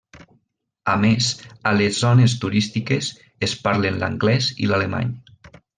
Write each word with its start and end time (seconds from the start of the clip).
A 0.93 0.95
més, 1.03 1.27
a 1.71 1.75
les 1.81 2.01
zones 2.07 2.35
turístiques, 2.45 3.13
es 3.49 3.57
parlen 3.69 4.05
l'anglès 4.05 4.53
i 4.67 4.73
l'alemany. 4.73 5.19